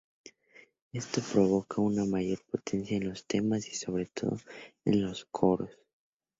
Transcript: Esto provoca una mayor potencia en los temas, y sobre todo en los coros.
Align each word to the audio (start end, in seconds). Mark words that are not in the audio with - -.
Esto 0.93 1.21
provoca 1.21 1.79
una 1.79 2.05
mayor 2.05 2.39
potencia 2.49 2.97
en 2.97 3.07
los 3.09 3.27
temas, 3.27 3.67
y 3.67 3.75
sobre 3.75 4.07
todo 4.07 4.39
en 4.83 4.99
los 5.03 5.25
coros. 5.25 5.69